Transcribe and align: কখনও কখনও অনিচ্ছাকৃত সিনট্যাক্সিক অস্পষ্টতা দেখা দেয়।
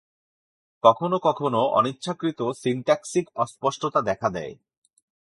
কখনও 0.83 1.17
কখনও 1.19 1.63
অনিচ্ছাকৃত 1.71 2.39
সিনট্যাক্সিক 2.61 3.25
অস্পষ্টতা 3.35 3.99
দেখা 4.01 4.29
দেয়। 4.29 4.53